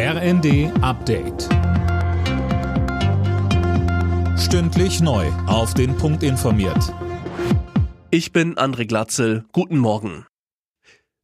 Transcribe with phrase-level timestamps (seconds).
[0.00, 1.48] RND Update.
[4.38, 5.26] Stündlich neu.
[5.48, 6.94] Auf den Punkt informiert.
[8.12, 9.44] Ich bin André Glatzel.
[9.50, 10.24] Guten Morgen.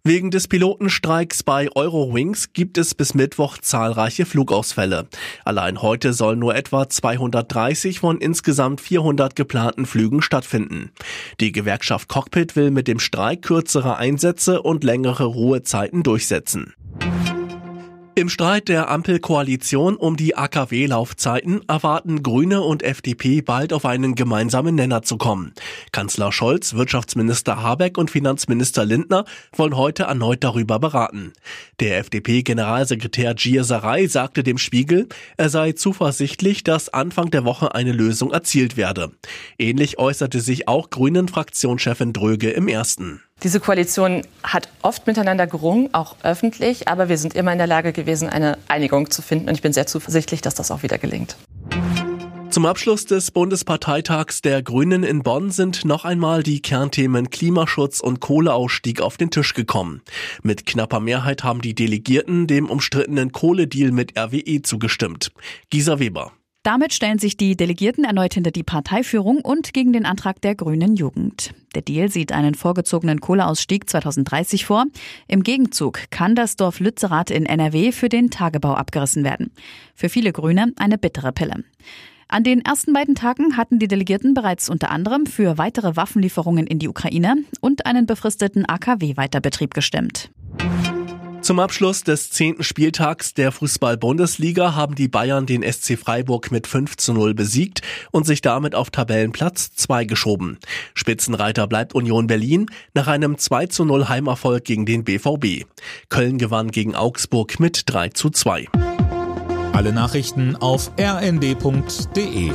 [0.02, 5.06] Wegen des Pilotenstreiks bei Eurowings gibt es bis Mittwoch zahlreiche Flugausfälle.
[5.44, 10.90] Allein heute sollen nur etwa 230 von insgesamt 400 geplanten Flügen stattfinden.
[11.38, 16.74] Die Gewerkschaft Cockpit will mit dem Streik kürzere Einsätze und längere Ruhezeiten durchsetzen.
[18.16, 24.76] Im Streit der Ampelkoalition um die AKW-Laufzeiten erwarten Grüne und FDP bald auf einen gemeinsamen
[24.76, 25.52] Nenner zu kommen.
[25.90, 29.24] Kanzler Scholz, Wirtschaftsminister Habeck und Finanzminister Lindner
[29.56, 31.32] wollen heute erneut darüber beraten.
[31.80, 37.92] Der FDP-Generalsekretär Gir Sarai sagte dem Spiegel, er sei zuversichtlich, dass Anfang der Woche eine
[37.92, 39.10] Lösung erzielt werde.
[39.58, 43.22] Ähnlich äußerte sich auch Grünen-Fraktionschefin Dröge im ersten.
[43.42, 47.92] Diese Koalition hat oft miteinander gerungen, auch öffentlich, aber wir sind immer in der Lage
[47.92, 49.48] gewesen, eine Einigung zu finden.
[49.48, 51.36] Und ich bin sehr zuversichtlich, dass das auch wieder gelingt.
[52.48, 58.20] Zum Abschluss des Bundesparteitags der Grünen in Bonn sind noch einmal die Kernthemen Klimaschutz und
[58.20, 60.02] Kohleausstieg auf den Tisch gekommen.
[60.44, 65.32] Mit knapper Mehrheit haben die Delegierten dem umstrittenen Kohledeal mit RWE zugestimmt.
[65.68, 66.30] Gisa Weber.
[66.64, 70.96] Damit stellen sich die Delegierten erneut hinter die Parteiführung und gegen den Antrag der Grünen
[70.96, 71.50] Jugend.
[71.74, 74.86] Der Deal sieht einen vorgezogenen Kohleausstieg 2030 vor.
[75.28, 79.50] Im Gegenzug kann das Dorf Lützerath in NRW für den Tagebau abgerissen werden.
[79.94, 81.64] Für viele Grüne eine bittere Pille.
[82.28, 86.78] An den ersten beiden Tagen hatten die Delegierten bereits unter anderem für weitere Waffenlieferungen in
[86.78, 90.30] die Ukraine und einen befristeten AKW-Weiterbetrieb gestimmt.
[91.44, 96.96] Zum Abschluss des zehnten Spieltags der Fußball-Bundesliga haben die Bayern den SC Freiburg mit 5
[96.96, 100.58] zu 0 besiegt und sich damit auf Tabellenplatz 2 geschoben.
[100.94, 105.66] Spitzenreiter bleibt Union Berlin nach einem 2 zu 0 Heimerfolg gegen den BVB.
[106.08, 108.66] Köln gewann gegen Augsburg mit 3 zu 2.
[109.74, 112.52] Alle Nachrichten auf rnd.de